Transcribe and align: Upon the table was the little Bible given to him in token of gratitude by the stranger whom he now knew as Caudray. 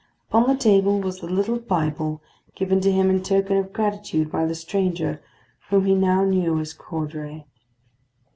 Upon 0.29 0.47
the 0.47 0.55
table 0.57 0.99
was 0.99 1.19
the 1.19 1.27
little 1.27 1.59
Bible 1.59 2.23
given 2.55 2.81
to 2.81 2.91
him 2.91 3.11
in 3.11 3.21
token 3.21 3.57
of 3.57 3.71
gratitude 3.71 4.31
by 4.31 4.47
the 4.47 4.55
stranger 4.55 5.21
whom 5.69 5.85
he 5.85 5.93
now 5.93 6.23
knew 6.23 6.57
as 6.59 6.73
Caudray. 6.73 7.45